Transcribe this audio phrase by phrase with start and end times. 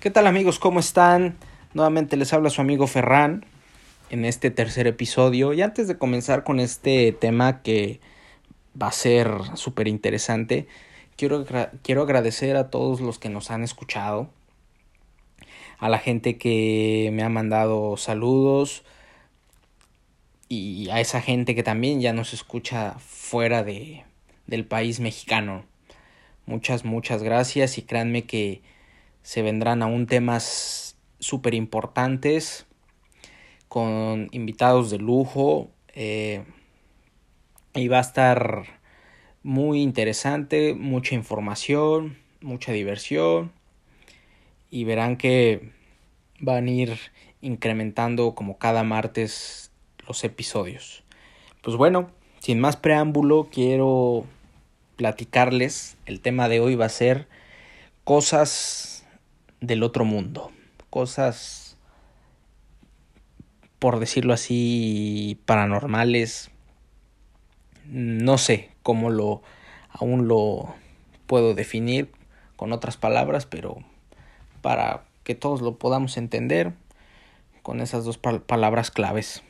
[0.00, 0.58] ¿Qué tal amigos?
[0.58, 1.36] ¿Cómo están?
[1.74, 3.44] Nuevamente les habla su amigo Ferran
[4.08, 5.52] en este tercer episodio.
[5.52, 8.00] Y antes de comenzar con este tema que
[8.80, 10.66] va a ser súper interesante,
[11.18, 11.44] quiero,
[11.82, 14.30] quiero agradecer a todos los que nos han escuchado,
[15.78, 18.84] a la gente que me ha mandado saludos
[20.48, 24.04] y a esa gente que también ya nos escucha fuera de,
[24.46, 25.66] del país mexicano.
[26.46, 28.62] Muchas, muchas gracias y créanme que
[29.22, 32.66] se vendrán aún temas súper importantes
[33.68, 36.44] con invitados de lujo eh,
[37.74, 38.64] y va a estar
[39.42, 43.52] muy interesante, mucha información, mucha diversión
[44.70, 45.72] y verán que
[46.40, 46.98] van a ir
[47.40, 49.70] incrementando como cada martes
[50.06, 51.04] los episodios.
[51.62, 54.24] Pues bueno, sin más preámbulo, quiero
[54.96, 55.96] platicarles.
[56.06, 57.28] El tema de hoy va a ser
[58.04, 58.89] cosas
[59.60, 60.50] del otro mundo,
[60.90, 61.76] cosas,
[63.78, 66.50] por decirlo así, paranormales.
[67.86, 69.42] No sé cómo lo,
[69.88, 70.74] aún lo
[71.26, 72.10] puedo definir
[72.56, 73.78] con otras palabras, pero
[74.62, 76.72] para que todos lo podamos entender
[77.62, 79.42] con esas dos palabras claves.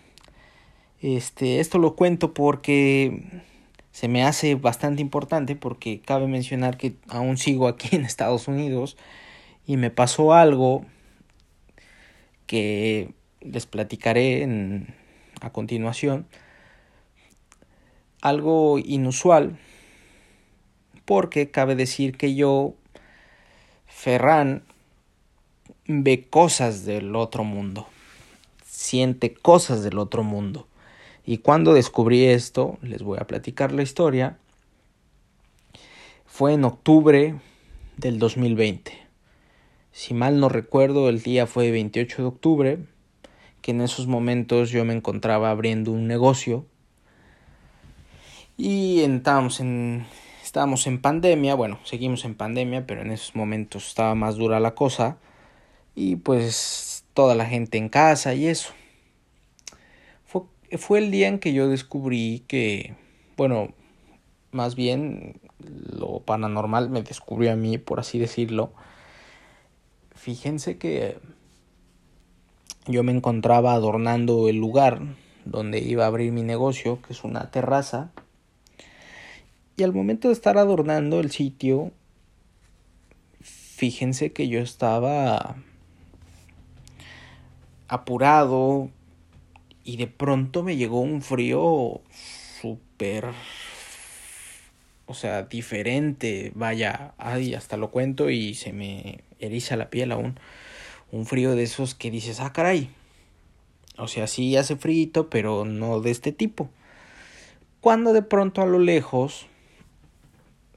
[1.00, 3.42] Este, esto lo cuento porque
[3.92, 8.96] se me hace bastante importante porque cabe mencionar que aún sigo aquí en Estados Unidos
[9.70, 10.84] y me pasó algo
[12.48, 14.44] que les platicaré
[15.40, 16.26] a continuación.
[18.20, 19.60] Algo inusual
[21.04, 22.74] porque cabe decir que yo,
[23.86, 24.64] Ferran,
[25.86, 27.86] ve cosas del otro mundo,
[28.64, 30.66] siente cosas del otro mundo.
[31.24, 34.36] Y cuando descubrí esto, les voy a platicar la historia,
[36.26, 37.36] fue en octubre
[37.98, 38.99] del 2020.
[39.92, 42.78] Si mal no recuerdo, el día fue 28 de octubre,
[43.60, 46.64] que en esos momentos yo me encontraba abriendo un negocio.
[48.56, 50.06] Y estábamos en,
[50.42, 54.74] estábamos en pandemia, bueno, seguimos en pandemia, pero en esos momentos estaba más dura la
[54.74, 55.18] cosa.
[55.94, 58.72] Y pues toda la gente en casa y eso.
[60.24, 60.42] Fue,
[60.78, 62.94] fue el día en que yo descubrí que,
[63.36, 63.74] bueno,
[64.52, 68.72] más bien lo paranormal me descubrió a mí, por así decirlo,
[70.20, 71.18] Fíjense que
[72.86, 75.00] yo me encontraba adornando el lugar
[75.46, 78.10] donde iba a abrir mi negocio, que es una terraza.
[79.78, 81.90] Y al momento de estar adornando el sitio,
[83.40, 85.56] fíjense que yo estaba
[87.88, 88.90] apurado
[89.84, 92.02] y de pronto me llegó un frío
[92.60, 93.28] súper
[95.06, 100.38] o sea, diferente, vaya, ay, hasta lo cuento y se me eriza la piel aún.
[101.12, 102.90] Un frío de esos que dices, ah, caray.
[103.98, 106.70] O sea, sí hace frío, pero no de este tipo.
[107.80, 109.46] Cuando de pronto a lo lejos,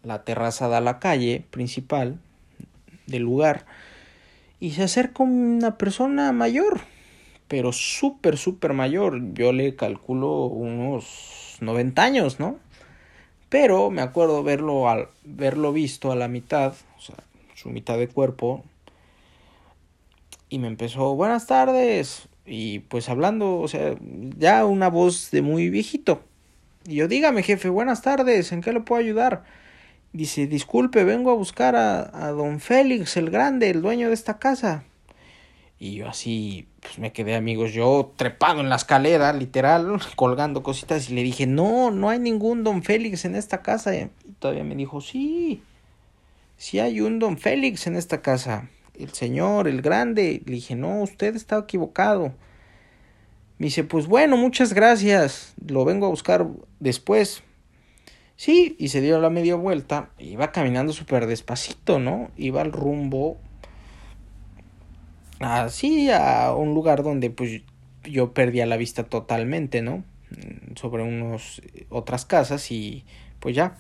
[0.04, 2.20] la terraza da a la calle principal
[3.08, 3.66] del lugar
[4.60, 6.82] y se acerca una persona mayor,
[7.48, 9.34] pero súper, súper mayor.
[9.34, 12.58] Yo le calculo unos 90 años, ¿no?
[13.50, 17.18] Pero me acuerdo verlo, al, verlo visto a la mitad, o sea,
[17.64, 18.64] su mitad de cuerpo.
[20.50, 22.28] Y me empezó, buenas tardes.
[22.46, 23.96] Y pues hablando, o sea,
[24.38, 26.22] ya una voz de muy viejito.
[26.86, 29.46] Y yo, dígame, jefe, buenas tardes, ¿en qué le puedo ayudar?
[30.12, 34.38] Dice, disculpe, vengo a buscar a, a don Félix el Grande, el dueño de esta
[34.38, 34.84] casa.
[35.80, 41.10] Y yo así, pues me quedé amigos, yo trepado en la escalera, literal, colgando cositas
[41.10, 43.96] y le dije, no, no hay ningún don Félix en esta casa.
[43.96, 44.10] Y
[44.40, 45.64] todavía me dijo, sí,
[46.58, 48.70] sí hay un don Félix en esta casa.
[48.98, 50.42] El señor, el grande.
[50.46, 52.34] Le dije, no, usted está equivocado.
[53.58, 55.54] Me dice, pues bueno, muchas gracias.
[55.66, 56.48] Lo vengo a buscar
[56.80, 57.44] después.
[58.36, 60.10] Sí, y se dio la media vuelta.
[60.20, 62.32] Iba caminando súper despacito, ¿no?
[62.36, 63.38] Iba al rumbo
[65.40, 67.62] así a un lugar donde pues
[68.04, 70.04] yo perdía la vista totalmente, ¿no?
[70.76, 73.06] Sobre unos otras casas y
[73.40, 73.78] pues ya.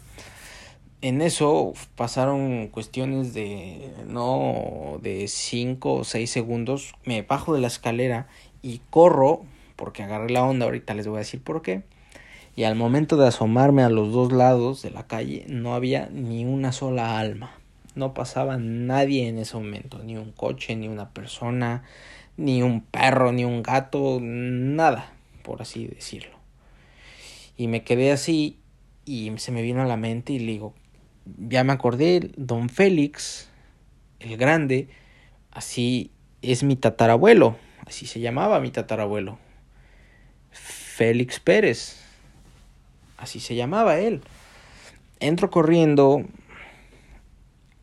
[1.04, 6.96] En eso pasaron cuestiones de no de 5 o 6 segundos.
[7.06, 8.28] Me bajo de la escalera
[8.64, 9.44] y corro
[9.76, 11.84] porque agarré la onda, ahorita les voy a decir por qué.
[12.56, 16.46] Y al momento de asomarme a los dos lados de la calle no había ni
[16.46, 17.60] una sola alma
[17.96, 21.84] no pasaba nadie en ese momento, ni un coche, ni una persona,
[22.38, 25.14] ni un perro, ni un gato, nada,
[25.44, 26.38] por así decirlo.
[27.56, 28.58] Y me quedé así
[29.06, 30.74] y se me vino a la mente y le digo,
[31.25, 33.50] ya me acordé, don Félix,
[34.20, 34.90] el grande,
[35.52, 36.12] así
[36.42, 39.40] es mi tatarabuelo, así se llamaba mi tatarabuelo.
[40.52, 42.00] Félix Pérez,
[43.18, 44.22] así se llamaba él.
[45.20, 46.25] Entro corriendo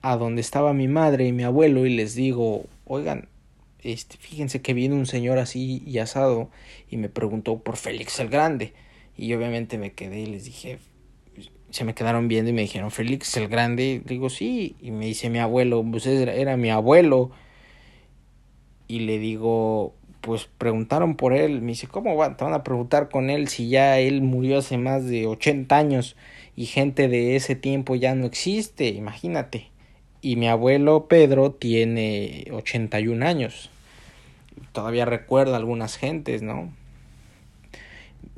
[0.02, 3.28] a donde estaba mi madre y mi abuelo y les digo, oigan,
[3.82, 6.50] este, fíjense que viene un señor así y asado
[6.88, 8.74] y me preguntó por Félix el Grande.
[9.16, 10.78] Y obviamente me quedé y les dije,
[11.70, 14.02] se me quedaron viendo y me dijeron, Félix el Grande.
[14.04, 14.76] Digo, sí.
[14.80, 17.30] Y me dice mi abuelo, pues era, era mi abuelo.
[18.88, 21.62] Y le digo, pues preguntaron por él.
[21.62, 22.36] Me dice, ¿cómo va?
[22.36, 26.16] te van a preguntar con él si ya él murió hace más de 80 años
[26.56, 28.88] y gente de ese tiempo ya no existe?
[28.88, 29.70] Imagínate.
[30.22, 33.70] Y mi abuelo Pedro tiene 81 años.
[34.72, 36.70] Todavía recuerda algunas gentes, ¿no?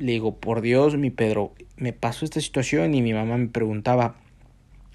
[0.02, 4.16] Le digo, por Dios, mi Pedro, me pasó esta situación y mi mamá me preguntaba,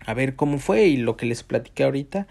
[0.06, 2.28] a ver cómo fue y lo que les platiqué ahorita.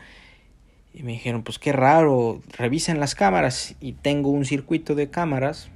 [0.92, 5.70] Y me dijeron, pues qué raro, revisen las cámaras y tengo un circuito de cámaras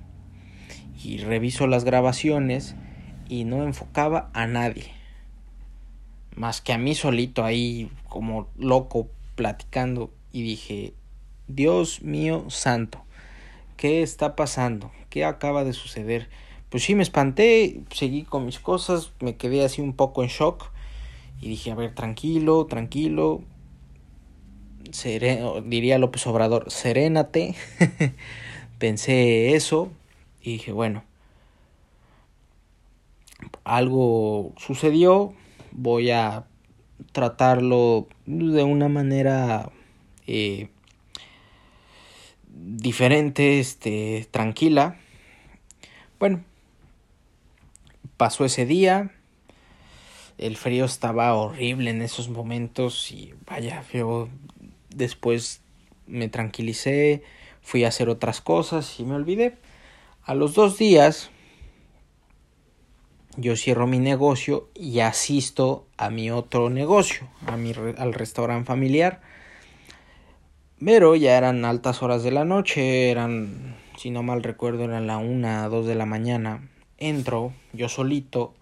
[1.02, 2.74] y reviso las grabaciones
[3.30, 4.92] y no enfocaba a nadie.
[6.36, 10.92] Más que a mí solito ahí como loco platicando y dije,
[11.48, 13.02] Dios mío santo,
[13.78, 14.92] ¿qué está pasando?
[15.08, 16.28] ¿Qué acaba de suceder?
[16.70, 20.70] Pues sí, me espanté, seguí con mis cosas, me quedé así un poco en shock
[21.40, 23.42] y dije, a ver, tranquilo, tranquilo,
[24.92, 27.56] sereno, diría López Obrador, serénate.
[28.78, 29.90] Pensé eso
[30.42, 31.02] y dije, bueno,
[33.64, 35.34] algo sucedió,
[35.72, 36.46] voy a
[37.12, 39.70] tratarlo de una manera
[40.28, 40.68] eh,
[42.46, 44.96] diferente, este, tranquila.
[46.18, 46.44] Bueno,
[48.20, 49.12] pasó ese día.
[50.36, 54.28] El frío estaba horrible en esos momentos y vaya, yo
[54.90, 55.62] después
[56.06, 57.22] me tranquilicé,
[57.62, 59.56] fui a hacer otras cosas y me olvidé.
[60.22, 61.30] A los dos días
[63.38, 69.22] yo cierro mi negocio y asisto a mi otro negocio, a mi, al restaurante familiar.
[70.78, 75.16] Pero ya eran altas horas de la noche, eran, si no mal recuerdo, eran la
[75.16, 76.68] una, dos de la mañana.
[77.00, 78.54] Entro, yo solito,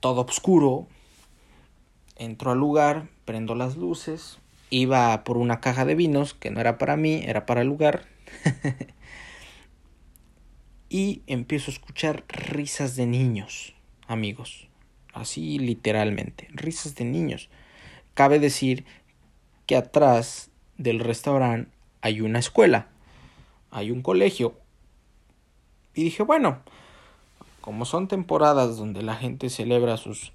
[0.00, 0.88] todo oscuro.
[2.16, 4.38] Entro al lugar, prendo las luces,
[4.68, 8.06] iba por una caja de vinos, que no era para mí, era para el lugar.
[10.88, 13.74] y empiezo a escuchar risas de niños,
[14.08, 14.68] amigos.
[15.14, 17.48] Así literalmente, risas de niños.
[18.14, 18.84] Cabe decir
[19.66, 22.88] que atrás del restaurante hay una escuela,
[23.70, 24.58] hay un colegio.
[25.94, 26.62] Y dije, bueno,
[27.60, 30.32] como son temporadas donde la gente celebra sus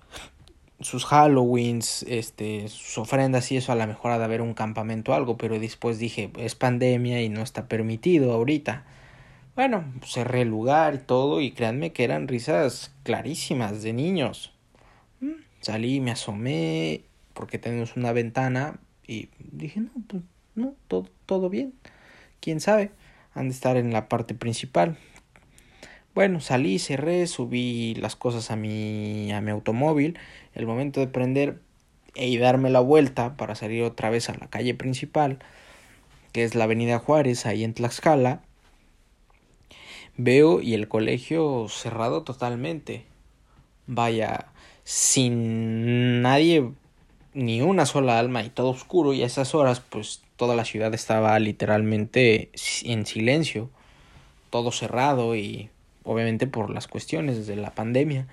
[0.81, 5.11] sus Halloweens, este, sus ofrendas y eso, a lo mejor ha de haber un campamento
[5.11, 8.83] o algo, pero después dije, es pandemia y no está permitido ahorita.
[9.55, 14.51] Bueno, cerré el lugar y todo y créanme que eran risas clarísimas de niños.
[15.21, 15.31] Mm,
[15.61, 20.23] salí, me asomé porque tenemos una ventana y dije, no, pues
[20.55, 21.73] no, todo, todo bien.
[22.41, 22.91] ¿Quién sabe?
[23.33, 24.97] Han de estar en la parte principal.
[26.15, 30.17] Bueno, salí, cerré, subí las cosas a mi, a mi automóvil.
[30.53, 31.59] El momento de prender
[32.15, 35.39] y darme la vuelta para salir otra vez a la calle principal,
[36.31, 38.41] que es la Avenida Juárez, ahí en Tlaxcala
[40.17, 43.03] Veo y el colegio cerrado totalmente.
[43.85, 44.47] Vaya,
[44.85, 46.71] sin nadie,
[47.33, 50.93] ni una sola alma y todo oscuro y a esas horas pues toda la ciudad
[50.93, 52.49] estaba literalmente
[52.83, 53.69] en silencio,
[54.49, 55.69] todo cerrado y
[56.05, 58.27] obviamente por las cuestiones de la pandemia.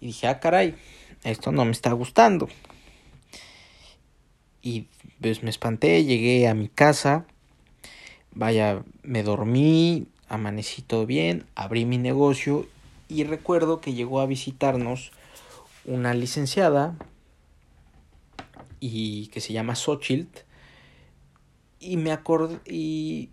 [0.00, 0.74] Y dije, ah, caray,
[1.24, 2.48] esto no me está gustando.
[4.62, 4.86] Y
[5.20, 7.26] pues me espanté, llegué a mi casa,
[8.34, 12.66] vaya, me dormí, amanecí todo bien, abrí mi negocio
[13.08, 15.12] y recuerdo que llegó a visitarnos
[15.84, 16.96] una licenciada
[18.80, 20.40] y que se llama Xochitl
[21.80, 23.30] y me acordé y,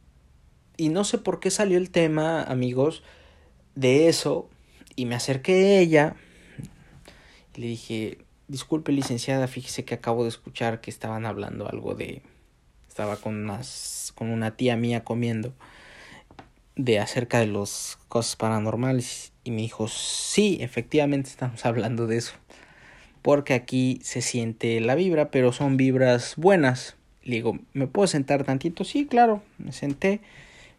[0.78, 3.04] y no sé por qué salió el tema, amigos,
[3.76, 4.50] de eso
[4.96, 6.16] y me acerqué a ella
[7.56, 8.18] y le dije,
[8.48, 12.22] disculpe licenciada, fíjese que acabo de escuchar que estaban hablando algo de
[12.88, 15.54] estaba con unas con una tía mía comiendo
[16.76, 22.34] de acerca de las cosas paranormales y me dijo, sí, efectivamente estamos hablando de eso.
[23.22, 26.96] Porque aquí se siente la vibra, pero son vibras buenas.
[27.24, 28.84] Le digo, ¿me puedo sentar tantito?
[28.84, 30.22] Sí, claro, me senté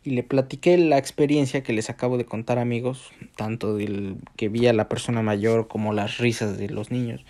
[0.07, 4.69] y le platiqué la experiencia que les acabo de contar amigos, tanto del que vi
[4.69, 7.25] a la persona mayor como las risas de los niños.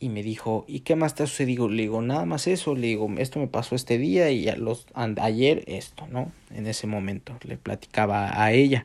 [0.00, 1.68] y me dijo, ¿y qué más te ha sucedido?
[1.68, 4.86] Le digo, nada más eso, le digo, esto me pasó este día y a los,
[4.94, 6.30] ayer esto, ¿no?
[6.50, 8.84] En ese momento le platicaba a ella.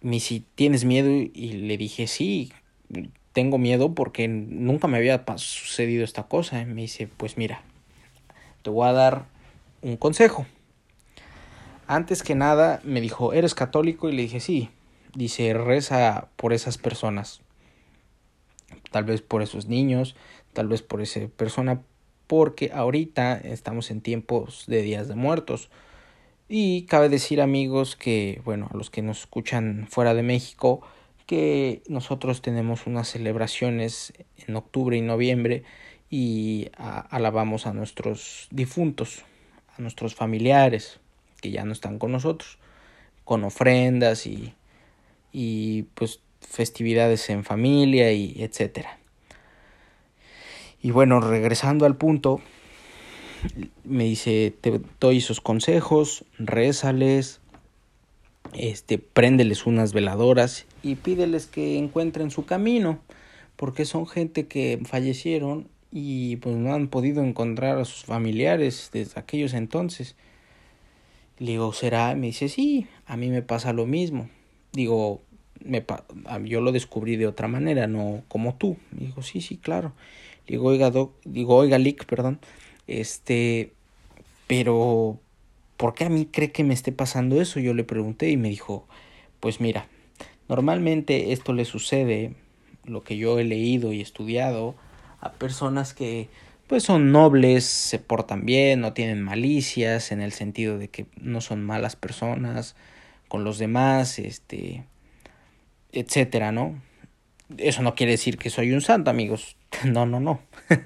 [0.00, 1.10] Me si ¿tienes miedo?
[1.10, 2.52] Y le dije, sí,
[3.32, 6.62] tengo miedo porque nunca me había sucedido esta cosa.
[6.62, 7.62] Y me dice, pues mira,
[8.62, 9.26] te voy a dar
[9.82, 10.46] un consejo.
[11.86, 14.08] Antes que nada me dijo, ¿eres católico?
[14.08, 14.70] Y le dije, sí.
[15.14, 17.44] Dice, reza por esas personas
[18.94, 20.14] tal vez por esos niños,
[20.52, 21.82] tal vez por esa persona,
[22.28, 25.68] porque ahorita estamos en tiempos de días de muertos.
[26.48, 30.80] Y cabe decir amigos que, bueno, a los que nos escuchan fuera de México,
[31.26, 34.12] que nosotros tenemos unas celebraciones
[34.46, 35.64] en octubre y noviembre
[36.08, 39.24] y alabamos a nuestros difuntos,
[39.76, 41.00] a nuestros familiares
[41.44, 42.56] que ya no están con nosotros,
[43.24, 44.54] con ofrendas y,
[45.30, 48.98] y pues festividades en familia y etcétera.
[50.80, 52.40] Y bueno, regresando al punto,
[53.84, 57.40] me dice, te doy esos consejos, rézales,
[58.54, 63.00] este, préndeles unas veladoras y pídeles que encuentren su camino,
[63.56, 69.20] porque son gente que fallecieron y pues no han podido encontrar a sus familiares desde
[69.20, 70.16] aquellos entonces.
[71.38, 72.14] Le digo, ¿será?
[72.14, 74.28] Me dice, sí, a mí me pasa lo mismo.
[74.72, 75.22] Digo,
[75.64, 75.84] me,
[76.44, 78.76] yo lo descubrí de otra manera, no como tú.
[78.92, 79.92] Me dijo, sí, sí, claro.
[80.46, 80.92] Digo, oiga,
[81.24, 82.38] digo, oiga, Lick, perdón.
[82.86, 83.72] Este,
[84.46, 85.18] pero,
[85.76, 87.60] ¿por qué a mí cree que me esté pasando eso?
[87.60, 88.86] Yo le pregunté y me dijo,
[89.40, 89.88] pues mira,
[90.48, 92.34] normalmente esto le sucede,
[92.84, 94.74] lo que yo he leído y estudiado,
[95.20, 96.28] a personas que
[96.66, 101.40] pues son nobles, se portan bien, no tienen malicias en el sentido de que no
[101.40, 102.74] son malas personas
[103.28, 104.84] con los demás, este,
[105.92, 106.80] etcétera, ¿no?
[107.58, 109.56] Eso no quiere decir que soy un santo, amigos.
[109.84, 110.40] No, no, no.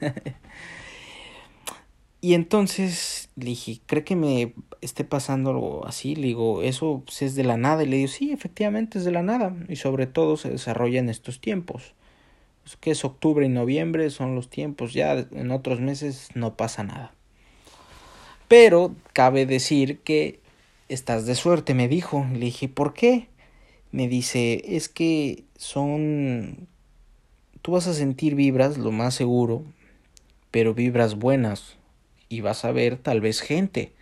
[2.23, 6.17] y entonces le dije, ¿cree que me esté pasando algo así?
[6.17, 7.83] Le digo, eso pues, es de la nada.
[7.83, 9.55] Y le digo, sí, efectivamente es de la nada.
[9.69, 11.95] Y sobre todo se desarrolla en estos tiempos.
[12.77, 14.93] Que es octubre y noviembre, son los tiempos.
[14.93, 17.15] Ya en otros meses no pasa nada.
[18.49, 20.41] Pero cabe decir que
[20.89, 22.27] estás de suerte, me dijo.
[22.33, 23.29] Le dije, ¿por qué?
[23.93, 26.69] Me dice, es que son
[27.63, 29.63] tú vas a sentir vibras, lo más seguro,
[30.51, 31.77] pero vibras buenas
[32.29, 33.93] y vas a ver tal vez gente.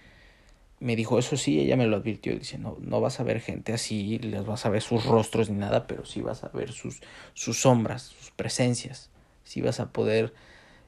[0.78, 3.72] Me dijo, eso sí, ella me lo advirtió, dice, no, no vas a ver gente
[3.72, 7.00] así, les vas a ver sus rostros ni nada, pero sí vas a ver sus,
[7.32, 9.10] sus sombras, sus presencias,
[9.42, 10.34] sí vas a poder,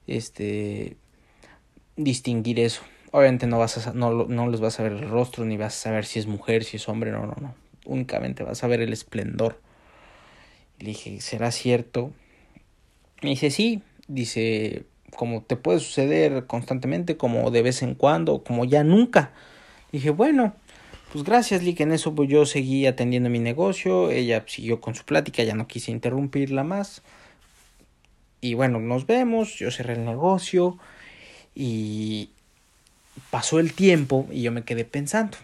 [0.07, 0.97] este,
[1.97, 2.83] distinguir eso.
[3.13, 5.79] Obviamente no, vas a, no, no les vas a ver el rostro, ni vas a
[5.79, 7.55] saber si es mujer, si es hombre, no, no, no.
[7.87, 9.61] Únicamente vas a ver el esplendor.
[10.79, 12.13] Le dije, ¿será cierto?
[13.23, 14.85] Me dice, sí, dice,
[15.17, 19.33] como te puede suceder constantemente, como de vez en cuando, como ya nunca.
[19.93, 20.55] Dije, bueno,
[21.13, 21.81] pues gracias, Lick.
[21.81, 24.11] En eso pues yo seguí atendiendo mi negocio.
[24.11, 27.03] Ella siguió con su plática, ya no quise interrumpirla más.
[28.41, 29.55] Y bueno, nos vemos.
[29.55, 30.79] Yo cerré el negocio.
[31.55, 32.31] Y
[33.31, 35.39] pasó el tiempo y yo me quedé pensando.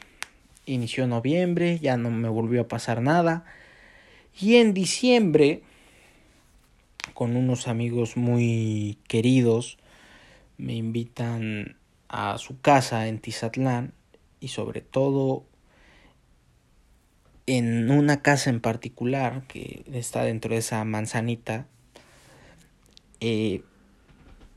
[0.67, 3.45] Inició noviembre, ya no me volvió a pasar nada.
[4.39, 5.63] Y en diciembre
[7.15, 9.79] con unos amigos muy queridos.
[10.59, 11.77] Me invitan
[12.09, 13.93] a su casa en Tizatlán
[14.45, 15.47] y sobre todo
[17.47, 21.67] en una casa en particular que está dentro de esa manzanita.
[23.21, 23.63] Eh,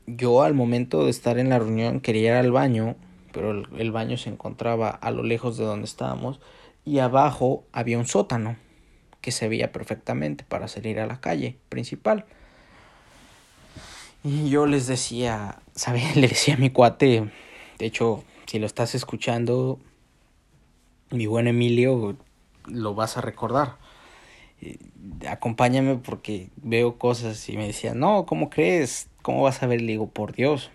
[0.06, 2.96] yo al momento de estar en la reunión quería ir al baño,
[3.32, 6.38] pero el, el baño se encontraba a lo lejos de donde estábamos
[6.84, 8.56] y abajo había un sótano
[9.22, 12.26] que se veía perfectamente para salir a la calle principal.
[14.22, 16.14] Y yo les decía, ¿sabes?
[16.16, 17.30] Le decía a mi cuate,
[17.78, 19.78] de hecho, si lo estás escuchando,
[21.10, 22.16] mi buen Emilio,
[22.66, 23.76] lo vas a recordar.
[24.60, 24.78] Eh,
[25.28, 29.08] acompáñame porque veo cosas y me decía, no, ¿cómo crees?
[29.22, 29.82] ¿Cómo vas a ver?
[29.82, 30.70] Le digo, por Dios.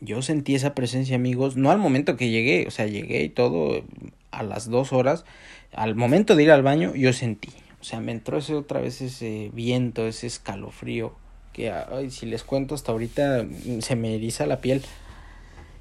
[0.00, 3.82] Yo sentí esa presencia, amigos, no al momento que llegué, o sea, llegué y todo
[4.30, 5.24] a las dos horas.
[5.72, 7.50] Al momento de ir al baño, yo sentí.
[7.80, 11.14] O sea, me entró ese otra vez ese viento, ese escalofrío
[11.58, 14.82] que ay, si les cuento hasta ahorita mm, se me eriza la piel.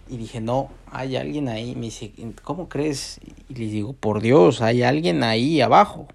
[0.10, 1.76] Y dije, no, hay alguien ahí.
[1.76, 2.12] Me dice,
[2.44, 3.20] ¿cómo crees?
[3.50, 6.08] Y le digo, por Dios, hay alguien ahí abajo.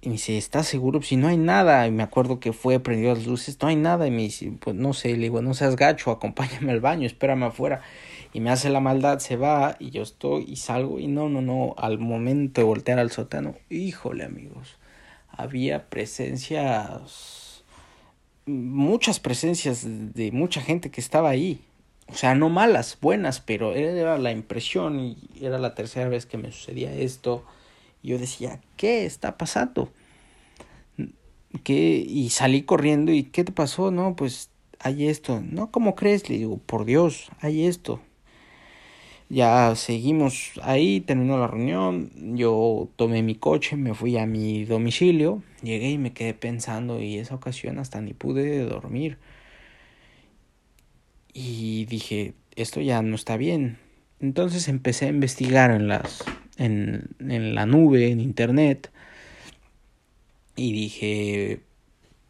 [0.00, 1.02] Y me dice, ¿estás seguro?
[1.02, 1.86] Si no hay nada.
[1.86, 4.06] Y me acuerdo que fue, prendió las luces, no hay nada.
[4.06, 7.44] Y me dice, pues no sé, le digo, no seas gacho, acompáñame al baño, espérame
[7.44, 7.82] afuera.
[8.32, 11.40] Y me hace la maldad, se va, y yo estoy, y salgo, y no, no,
[11.40, 14.76] no, al momento de voltear al sótano, híjole amigos,
[15.30, 17.48] había presencias
[18.48, 21.60] muchas presencias de mucha gente que estaba ahí.
[22.10, 26.38] O sea, no malas, buenas, pero era la impresión y era la tercera vez que
[26.38, 27.44] me sucedía esto.
[28.02, 29.92] Y yo decía, ¿qué está pasando?
[31.64, 32.04] ¿Qué?
[32.06, 33.90] Y salí corriendo y ¿qué te pasó?
[33.90, 34.50] No, pues
[34.80, 35.40] hay esto.
[35.40, 36.28] No, ¿cómo crees?
[36.30, 38.00] Le digo, por Dios, hay esto.
[39.30, 45.42] Ya seguimos ahí, terminó la reunión, yo tomé mi coche, me fui a mi domicilio,
[45.62, 49.18] llegué y me quedé pensando y esa ocasión hasta ni pude dormir.
[51.32, 53.78] Y dije, esto ya no está bien.
[54.20, 56.24] Entonces empecé a investigar en las
[56.56, 58.90] en, en la nube, en internet.
[60.56, 61.60] Y dije,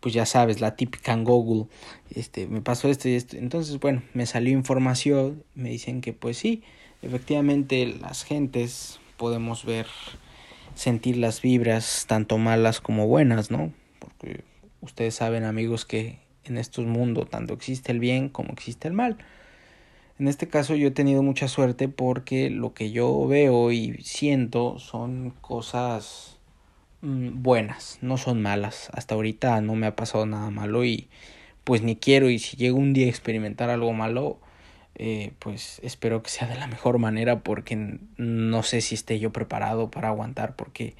[0.00, 1.66] pues ya sabes, la típica en Google,
[2.14, 3.36] este, me pasó esto y esto.
[3.36, 6.62] Entonces, bueno, me salió información, me dicen que pues sí,
[7.02, 9.86] efectivamente las gentes podemos ver,
[10.74, 13.72] sentir las vibras tanto malas como buenas, ¿no?
[13.98, 14.44] Porque
[14.80, 19.18] ustedes saben amigos que en estos mundos tanto existe el bien como existe el mal.
[20.18, 24.78] En este caso yo he tenido mucha suerte porque lo que yo veo y siento
[24.80, 26.38] son cosas
[27.02, 28.90] mm, buenas, no son malas.
[28.92, 31.08] Hasta ahorita no me ha pasado nada malo y
[31.62, 34.40] pues ni quiero y si llego un día a experimentar algo malo,
[34.96, 39.32] eh, pues espero que sea de la mejor manera porque no sé si esté yo
[39.32, 40.96] preparado para aguantar porque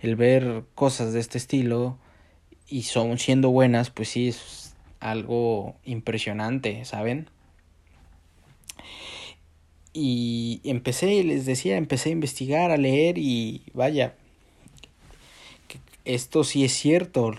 [0.00, 1.98] el ver cosas de este estilo
[2.66, 4.67] y son siendo buenas pues sí es
[5.00, 7.28] algo impresionante saben
[9.92, 14.14] y empecé les decía empecé a investigar a leer y vaya
[16.08, 17.34] esto sí es cierto.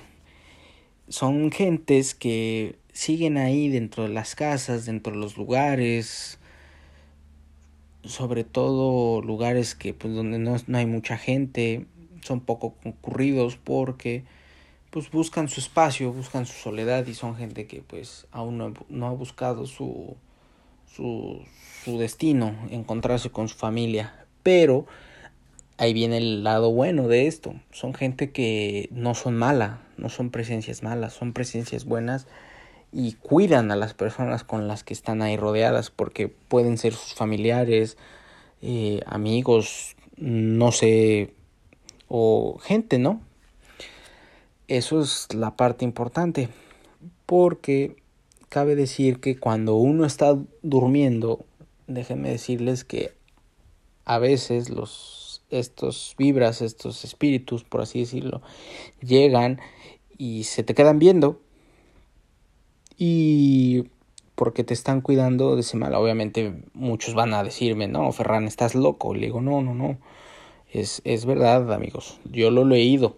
[1.08, 6.38] Son gentes que siguen ahí dentro de las casas, dentro de los lugares,
[8.04, 11.88] sobre todo lugares que pues donde no, no hay mucha gente,
[12.22, 14.24] son poco concurridos porque
[14.90, 19.08] pues buscan su espacio, buscan su soledad y son gente que pues aún no, no
[19.08, 20.16] ha buscado su,
[20.92, 21.42] su,
[21.84, 24.86] su destino, encontrarse con su familia, pero
[25.78, 30.32] ahí viene el lado bueno de esto, son gente que no son mala, no son
[30.32, 32.28] presencias malas, son presencias buenas
[32.92, 37.14] y cuidan a las personas con las que están ahí rodeadas porque pueden ser sus
[37.14, 37.98] familiares,
[38.62, 41.34] eh, amigos, no sé,
[42.08, 43.22] o gente, ¿no?
[44.70, 46.48] Eso es la parte importante
[47.26, 47.96] porque
[48.50, 51.44] cabe decir que cuando uno está durmiendo,
[51.88, 53.12] déjenme decirles que
[54.06, 58.44] a veces los estos vibras, estos espíritus, por así decirlo,
[59.02, 59.60] llegan
[60.20, 61.42] y se te quedan viendo
[62.96, 63.86] y
[64.36, 65.96] porque te están cuidando de ese mal.
[65.96, 69.16] Obviamente muchos van a decirme, no, Ferran, estás loco.
[69.16, 69.98] Le digo, no, no, no.
[70.72, 72.20] Es, es verdad, amigos.
[72.32, 73.18] Yo lo he leído.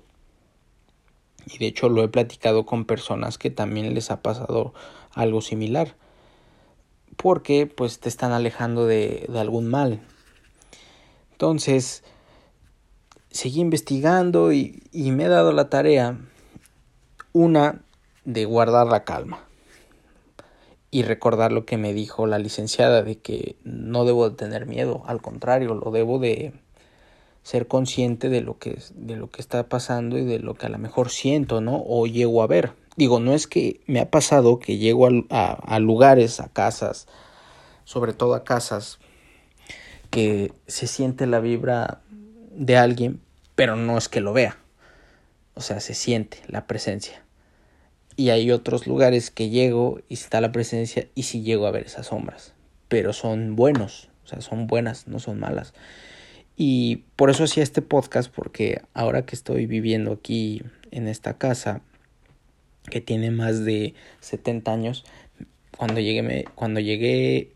[1.45, 4.73] Y de hecho lo he platicado con personas que también les ha pasado
[5.13, 5.95] algo similar.
[7.17, 10.01] Porque pues te están alejando de, de algún mal.
[11.31, 12.03] Entonces,
[13.29, 16.19] seguí investigando y, y me he dado la tarea,
[17.33, 17.81] una,
[18.25, 19.39] de guardar la calma
[20.91, 25.03] y recordar lo que me dijo la licenciada de que no debo de tener miedo,
[25.07, 26.53] al contrario, lo debo de
[27.43, 30.69] ser consciente de lo que de lo que está pasando y de lo que a
[30.69, 31.83] lo mejor siento, ¿no?
[31.85, 32.73] O llego a ver.
[32.95, 37.07] Digo, no es que me ha pasado que llego a, a lugares, a casas,
[37.85, 38.99] sobre todo a casas,
[40.09, 42.01] que se siente la vibra
[42.51, 43.21] de alguien,
[43.55, 44.57] pero no es que lo vea.
[45.53, 47.23] O sea, se siente la presencia.
[48.17, 51.85] Y hay otros lugares que llego y está la presencia y sí llego a ver
[51.85, 52.53] esas sombras.
[52.87, 55.73] Pero son buenos, o sea, son buenas, no son malas.
[56.55, 61.81] Y por eso hacía este podcast, porque ahora que estoy viviendo aquí en esta casa,
[62.89, 65.05] que tiene más de 70 años,
[65.77, 67.53] cuando llegué me, cuando llegué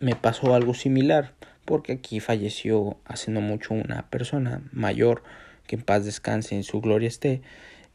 [0.00, 1.32] me pasó algo similar,
[1.64, 5.22] porque aquí falleció hace no mucho una persona mayor,
[5.66, 7.40] que en paz descanse, en su gloria esté.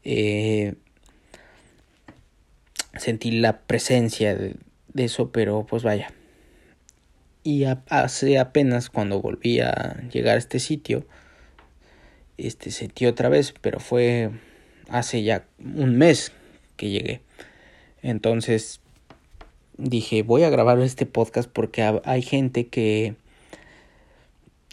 [0.04, 0.74] Eh,
[2.96, 4.56] sentí la presencia de,
[4.94, 6.12] eso, pero pues vaya.
[7.48, 11.06] Y hace apenas cuando volví a llegar a este sitio,
[12.36, 14.28] este sentí otra vez, pero fue
[14.90, 16.30] hace ya un mes
[16.76, 17.22] que llegué.
[18.02, 18.82] Entonces
[19.78, 23.14] dije, voy a grabar este podcast porque hay gente que,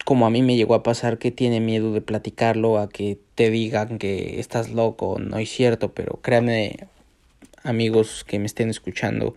[0.04, 3.52] como a mí me llegó a pasar, que tiene miedo de platicarlo, a que te
[3.52, 6.90] digan que estás loco, no es cierto, pero créanme,
[7.64, 9.34] amigos que me estén escuchando,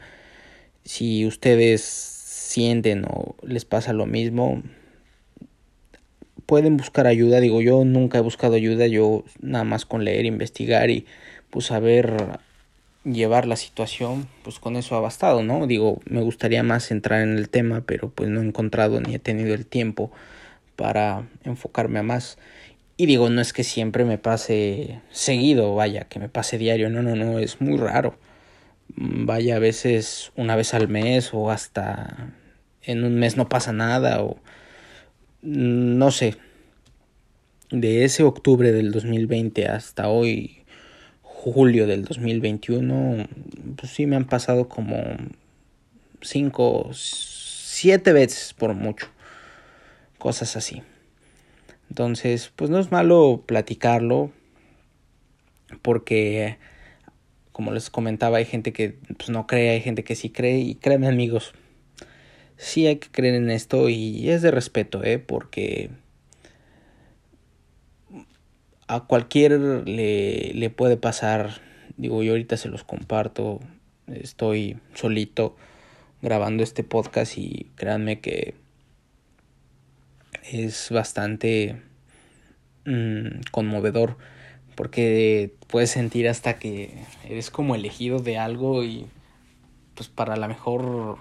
[0.83, 2.18] si ustedes
[2.49, 4.63] sienten o les pasa lo mismo,
[6.47, 7.41] pueden buscar ayuda.
[7.41, 11.05] Digo, yo nunca he buscado ayuda, yo nada más con leer, investigar y
[11.51, 12.41] pues saber
[13.05, 15.67] llevar la situación, pues con eso ha bastado, ¿no?
[15.67, 19.19] Digo, me gustaría más entrar en el tema, pero pues no he encontrado ni he
[19.19, 20.11] tenido el tiempo
[20.75, 22.39] para enfocarme a más.
[22.97, 27.03] Y digo, no es que siempre me pase seguido, vaya, que me pase diario, no,
[27.03, 28.17] no, no, es muy raro.
[29.01, 32.35] Vaya, a veces una vez al mes o hasta
[32.83, 34.39] en un mes no pasa nada o
[35.41, 36.37] no sé.
[37.71, 40.65] De ese octubre del 2020 hasta hoy,
[41.23, 43.29] julio del 2021,
[43.77, 44.97] pues sí me han pasado como
[46.21, 49.07] cinco, siete veces por mucho.
[50.19, 50.83] Cosas así.
[51.89, 54.33] Entonces, pues no es malo platicarlo
[55.83, 56.59] porque,
[57.59, 60.77] como les comentaba, hay gente que pues, no cree, hay gente que sí cree y
[60.77, 61.55] créanme amigos,
[62.57, 65.19] sí hay que creer en esto y es de respeto, ¿eh?
[65.19, 65.91] Porque
[68.87, 71.61] a cualquier le, le puede pasar,
[71.97, 73.59] digo, yo ahorita se los comparto,
[74.07, 75.57] estoy solito
[76.23, 78.55] grabando este podcast y créanme que
[80.45, 81.83] es bastante
[82.85, 84.17] mmm, conmovedor
[84.79, 86.95] porque puedes sentir hasta que
[87.29, 89.07] eres como elegido de algo y
[89.97, 91.19] pues para la mejor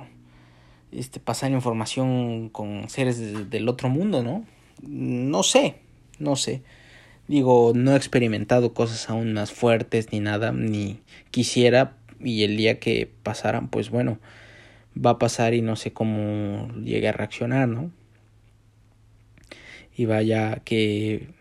[0.92, 4.46] este pasar información con seres del otro mundo, ¿no?
[4.84, 5.78] No sé,
[6.20, 6.62] no sé.
[7.28, 11.00] Digo, no he experimentado cosas aún más fuertes ni nada, ni
[11.32, 14.20] quisiera y el día que pasaran, pues bueno,
[14.96, 17.90] va a pasar y no sé cómo llegue a reaccionar, ¿no?
[19.96, 21.36] Y vaya que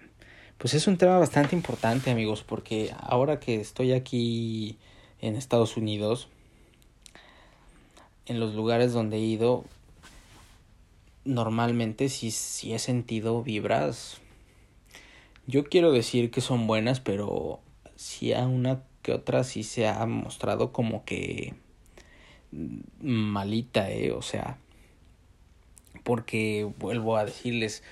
[0.59, 4.79] pues es un tema bastante importante, amigos, porque ahora que estoy aquí
[5.21, 6.29] en Estados Unidos,
[8.27, 9.65] en los lugares donde he ido,
[11.25, 14.19] normalmente sí, sí he sentido vibras.
[15.47, 17.61] Yo quiero decir que son buenas, pero
[17.95, 21.55] sí a una que otra sí se ha mostrado como que
[23.01, 24.59] malita, eh, o sea,
[26.03, 27.83] porque vuelvo a decirles,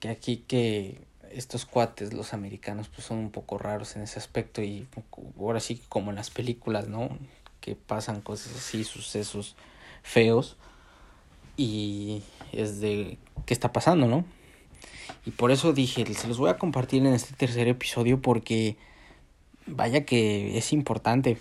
[0.00, 0.98] que aquí que
[1.34, 4.86] estos cuates, los americanos, pues son un poco raros en ese aspecto y
[5.38, 7.16] ahora sí como en las películas, ¿no?
[7.60, 9.56] Que pasan cosas así, sucesos
[10.02, 10.56] feos
[11.56, 14.24] y es de qué está pasando, ¿no?
[15.24, 18.76] Y por eso dije, se los voy a compartir en este tercer episodio porque
[19.66, 21.38] vaya que es importante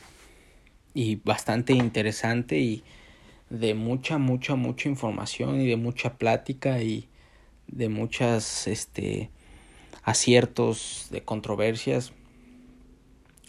[0.93, 2.84] y bastante interesante y
[3.49, 7.08] de mucha, mucha, mucha información y de mucha plática y
[7.67, 9.30] de muchas este
[10.03, 12.13] aciertos de controversias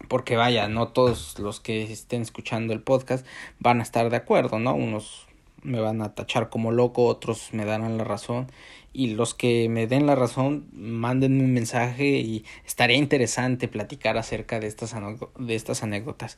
[0.09, 3.27] porque vaya, no todos los que estén escuchando el podcast
[3.59, 4.75] van a estar de acuerdo, ¿no?
[4.75, 5.27] Unos
[5.63, 8.49] me van a tachar como loco, otros me darán la razón
[8.93, 14.61] y los que me den la razón manden un mensaje y estaría interesante platicar acerca
[14.61, 14.95] de estas,
[15.39, 16.37] de estas anécdotas.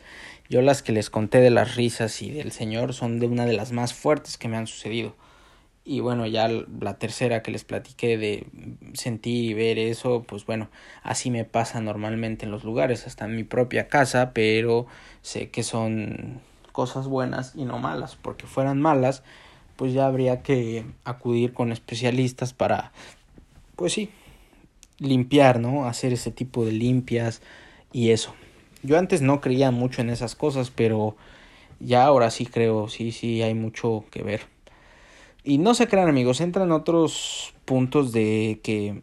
[0.48, 3.54] Yo las que les conté de las risas y del señor son de una de
[3.54, 5.16] las más fuertes que me han sucedido.
[5.86, 8.46] Y bueno, ya la tercera que les platiqué de
[8.94, 10.70] sentir y ver eso, pues bueno,
[11.02, 14.86] así me pasa normalmente en los lugares, hasta en mi propia casa, pero
[15.20, 16.40] sé que son
[16.72, 19.22] cosas buenas y no malas, porque fueran malas,
[19.76, 22.92] pues ya habría que acudir con especialistas para,
[23.76, 24.10] pues sí,
[24.98, 25.86] limpiar, ¿no?
[25.86, 27.42] Hacer ese tipo de limpias
[27.92, 28.34] y eso.
[28.82, 31.14] Yo antes no creía mucho en esas cosas, pero
[31.78, 34.53] ya ahora sí creo, sí, sí, hay mucho que ver.
[35.44, 39.02] Y no se crean amigos, entran otros puntos de que,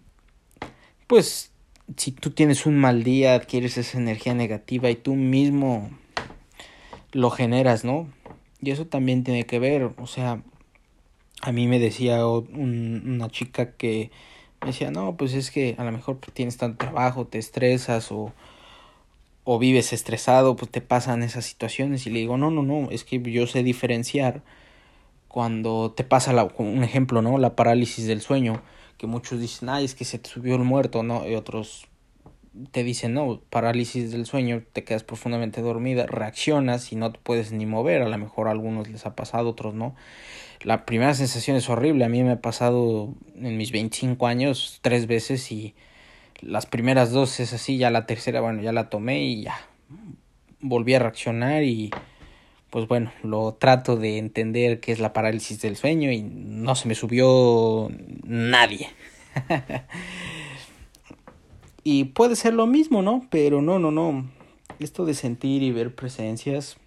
[1.05, 1.51] pues,
[1.97, 5.91] si tú tienes un mal día, adquieres esa energía negativa y tú mismo
[7.11, 8.07] lo generas, ¿no?
[8.59, 10.41] Y eso también tiene que ver, o sea,
[11.41, 14.11] a mí me decía una chica que
[14.61, 18.33] me decía, no, pues es que a lo mejor tienes tanto trabajo, te estresas o,
[19.43, 22.05] o vives estresado, pues te pasan esas situaciones.
[22.05, 24.43] Y le digo, no, no, no, es que yo sé diferenciar
[25.31, 27.37] cuando te pasa la, un ejemplo, ¿no?
[27.37, 28.61] La parálisis del sueño,
[28.97, 31.25] que muchos dicen, ay, es que se te subió el muerto, ¿no?
[31.25, 31.87] Y otros
[32.71, 37.53] te dicen, no, parálisis del sueño, te quedas profundamente dormida, reaccionas y no te puedes
[37.53, 39.95] ni mover, a lo mejor a algunos les ha pasado, otros no.
[40.63, 45.07] La primera sensación es horrible, a mí me ha pasado en mis 25 años tres
[45.07, 45.75] veces y
[46.41, 49.55] las primeras dos es así, ya la tercera, bueno, ya la tomé y ya
[50.59, 51.89] volví a reaccionar y
[52.71, 56.87] pues bueno, lo trato de entender qué es la parálisis del sueño y no se
[56.87, 57.91] me subió
[58.23, 58.89] nadie.
[61.83, 63.27] y puede ser lo mismo, ¿no?
[63.29, 64.25] Pero no, no, no.
[64.79, 66.77] Esto de sentir y ver presencias.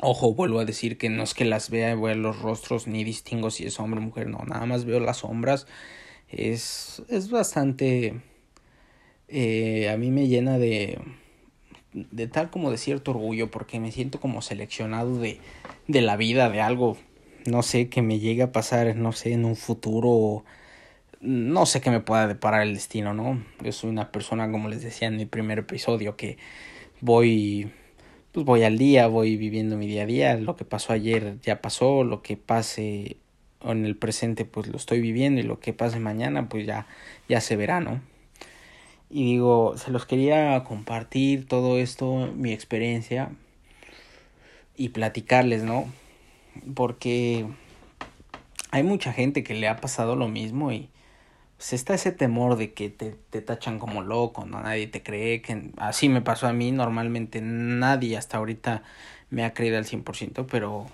[0.00, 3.50] Ojo, vuelvo a decir que no es que las vea, vea los rostros ni distingo
[3.50, 5.66] si es hombre o mujer, no, nada más veo las sombras.
[6.28, 8.20] Es, es bastante...
[9.26, 11.00] Eh, a mí me llena de
[12.10, 15.40] de tal como de cierto orgullo, porque me siento como seleccionado de,
[15.86, 16.96] de la vida, de algo,
[17.46, 20.44] no sé, que me llegue a pasar, no sé, en un futuro,
[21.20, 23.42] no sé qué me pueda deparar el destino, ¿no?
[23.62, 26.38] Yo soy una persona, como les decía en mi primer episodio, que
[27.00, 27.70] voy,
[28.32, 31.60] pues voy al día, voy viviendo mi día a día, lo que pasó ayer ya
[31.60, 33.16] pasó, lo que pase
[33.62, 36.86] en el presente pues lo estoy viviendo y lo que pase mañana pues ya,
[37.28, 38.00] ya se verá, ¿no?
[39.10, 43.30] Y digo, se los quería compartir todo esto, mi experiencia
[44.76, 45.86] y platicarles, ¿no?
[46.74, 47.46] Porque
[48.70, 50.88] hay mucha gente que le ha pasado lo mismo y
[51.56, 55.42] pues está ese temor de que te, te tachan como loco, no nadie te cree,
[55.42, 58.84] que así me pasó a mí, normalmente nadie hasta ahorita
[59.30, 60.86] me ha creído al 100%, pero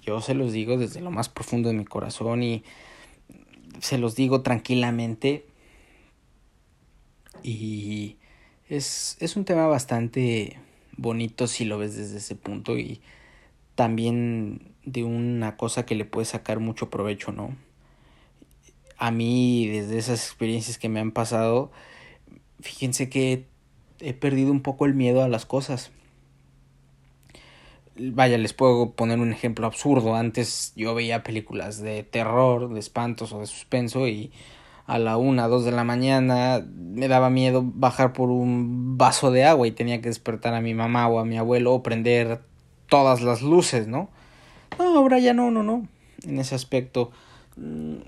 [0.00, 2.64] yo se los digo desde lo más profundo de mi corazón y
[3.80, 5.44] se los digo tranquilamente.
[7.42, 8.16] Y
[8.68, 10.58] es, es un tema bastante
[10.96, 13.00] bonito si lo ves desde ese punto y
[13.74, 17.56] también de una cosa que le puedes sacar mucho provecho, ¿no?
[18.96, 21.70] A mí, desde esas experiencias que me han pasado,
[22.60, 23.46] fíjense que
[24.00, 25.92] he perdido un poco el miedo a las cosas
[27.98, 30.14] vaya, les puedo poner un ejemplo absurdo.
[30.14, 34.32] Antes yo veía películas de terror, de espantos o de suspenso y
[34.88, 39.44] a la una, dos de la mañana me daba miedo bajar por un vaso de
[39.44, 42.40] agua y tenía que despertar a mi mamá o a mi abuelo o prender
[42.88, 44.08] todas las luces, ¿no?
[44.78, 45.86] No, ahora ya no, no, no.
[46.24, 47.10] En ese aspecto,
[47.56, 47.98] mm,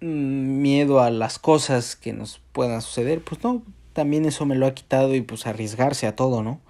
[0.00, 4.74] miedo a las cosas que nos puedan suceder, pues no, también eso me lo ha
[4.74, 6.60] quitado y pues arriesgarse a todo, ¿no?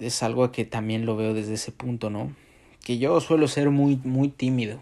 [0.00, 2.34] es algo que también lo veo desde ese punto, ¿no?
[2.82, 4.80] Que yo suelo ser muy, muy tímido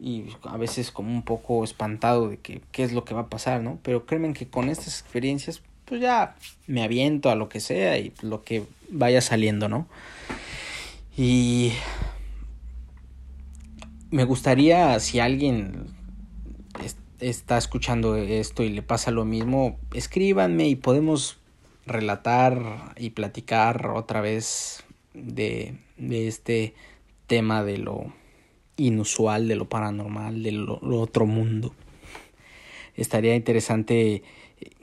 [0.00, 3.28] y a veces como un poco espantado de que qué es lo que va a
[3.28, 3.78] pasar, ¿no?
[3.82, 6.36] Pero créanme que con estas experiencias pues ya
[6.66, 9.86] me aviento a lo que sea y lo que vaya saliendo, ¿no?
[11.16, 11.72] Y
[14.10, 15.86] me gustaría si alguien
[17.18, 21.38] está escuchando esto y le pasa lo mismo, escríbanme y podemos
[21.84, 26.74] relatar y platicar otra vez de, de este
[27.26, 28.12] tema de lo
[28.86, 31.74] inusual, de lo paranormal, de lo, otro mundo.
[32.96, 34.22] Estaría interesante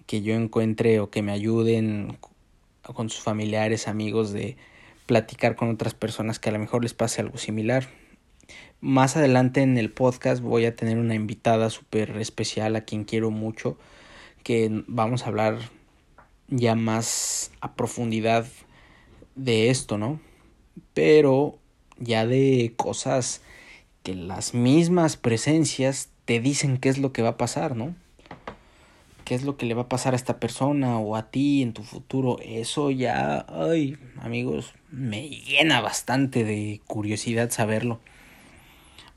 [0.06, 2.18] que yo encuentre o que me ayuden
[2.82, 4.56] con sus familiares, amigos, de
[5.06, 7.90] platicar con otras personas que a lo mejor les pase algo similar.
[8.80, 13.32] Más adelante en el podcast voy a tener una invitada súper especial a quien quiero
[13.32, 13.78] mucho,
[14.44, 15.58] que vamos a hablar
[16.48, 18.46] ya más a profundidad
[19.36, 20.20] de esto, ¿no?
[20.94, 21.58] Pero
[22.00, 23.42] ya de cosas
[24.08, 27.94] que las mismas presencias te dicen qué es lo que va a pasar, ¿no?
[29.26, 31.74] ¿Qué es lo que le va a pasar a esta persona o a ti en
[31.74, 32.38] tu futuro?
[32.42, 38.00] Eso ya, ay, amigos, me llena bastante de curiosidad saberlo.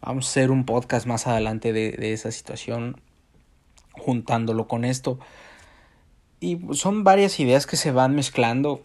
[0.00, 3.00] Vamos a hacer un podcast más adelante de, de esa situación,
[3.92, 5.20] juntándolo con esto
[6.40, 8.82] y son varias ideas que se van mezclando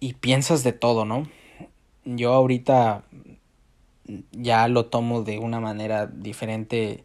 [0.00, 1.28] y piensas de todo, ¿no?
[2.04, 3.04] Yo ahorita
[4.32, 7.04] ya lo tomo de una manera diferente.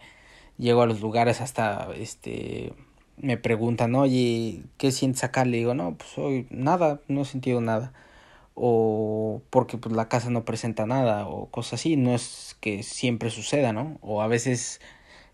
[0.58, 2.74] Llego a los lugares hasta este
[3.18, 7.62] me preguntan, "Oye, ¿qué sientes acá?" Le digo, "No, pues hoy nada, no he sentido
[7.62, 7.94] nada."
[8.56, 13.30] O porque pues la casa no presenta nada o cosas así, no es que siempre
[13.30, 13.98] suceda, ¿no?
[14.02, 14.82] O a veces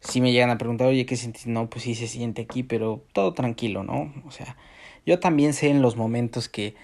[0.01, 1.47] si me llegan a preguntar, oye, ¿qué sientes?
[1.47, 4.13] No, pues sí se siente aquí, pero todo tranquilo, ¿no?
[4.25, 4.57] O sea,
[5.05, 6.75] yo también sé en los momentos que,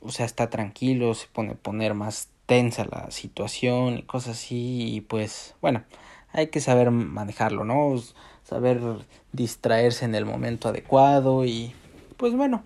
[0.00, 5.00] o sea, está tranquilo, se pone poner más tensa la situación y cosas así, y
[5.00, 5.84] pues, bueno,
[6.32, 7.94] hay que saber manejarlo, ¿no?
[8.44, 8.80] Saber
[9.32, 11.72] distraerse en el momento adecuado y,
[12.16, 12.64] pues bueno,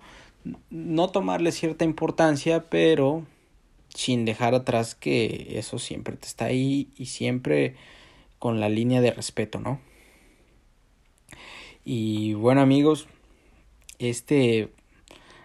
[0.69, 3.25] no tomarle cierta importancia, pero
[3.89, 7.75] sin dejar atrás que eso siempre te está ahí y siempre
[8.39, 9.79] con la línea de respeto, ¿no?
[11.83, 13.07] Y bueno amigos,
[13.97, 14.71] este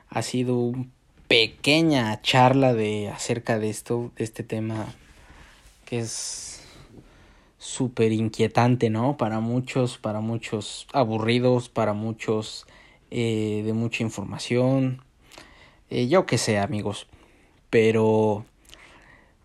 [0.08, 0.90] ha sido una
[1.32, 4.94] pequeña charla de acerca de esto, de este tema
[5.86, 6.62] que es
[7.56, 9.16] súper inquietante, ¿no?
[9.16, 12.66] Para muchos, para muchos aburridos, para muchos
[13.10, 15.00] eh, de mucha información,
[15.88, 17.06] eh, yo que sé amigos,
[17.70, 18.44] pero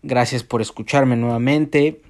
[0.02, 2.02] gracias por escucharme nuevamente.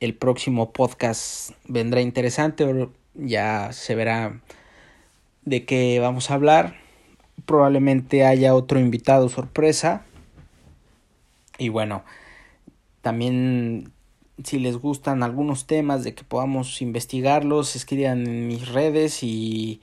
[0.00, 4.40] El próximo podcast vendrá interesante ya se verá
[5.44, 6.83] de qué vamos a hablar.
[7.46, 10.04] Probablemente haya otro invitado sorpresa.
[11.58, 12.04] Y bueno,
[13.02, 13.92] también
[14.42, 19.80] si les gustan algunos temas de que podamos investigarlos, escriban en mis redes y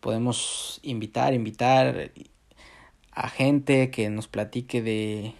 [0.00, 2.12] podemos invitar, invitar
[3.10, 5.34] a gente que nos platique de,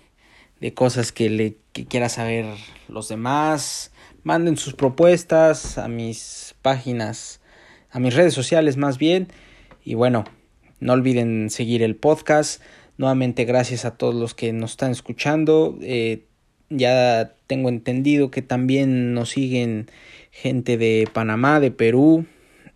[0.61, 2.47] de cosas que le que quiera saber
[2.89, 3.93] los demás.
[4.23, 7.41] Manden sus propuestas a mis páginas,
[7.91, 9.29] a mis redes sociales más bien.
[9.85, 10.25] Y bueno,
[10.83, 12.61] no olviden seguir el podcast.
[12.99, 15.79] Nuevamente gracias a todos los que nos están escuchando.
[15.81, 16.25] Eh,
[16.71, 19.89] ya tengo entendido que también nos siguen
[20.33, 22.27] gente de Panamá, de Perú,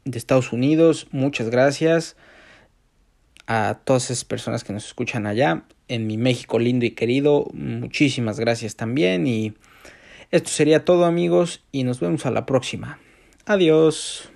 [0.05, 1.09] de Estados Unidos.
[1.11, 2.17] Muchas gracias
[3.49, 5.65] a todas esas personas que nos escuchan allá.
[5.89, 9.27] En mi México lindo y querido, muchísimas gracias también.
[9.27, 9.55] Y
[10.31, 13.01] esto sería todo amigos y nos vemos a la próxima.
[13.47, 14.31] Adiós.